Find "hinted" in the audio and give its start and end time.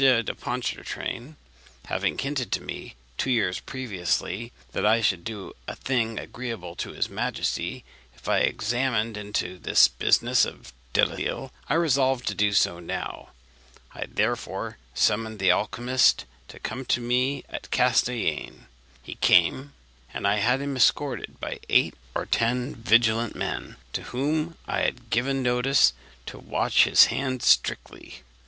2.17-2.51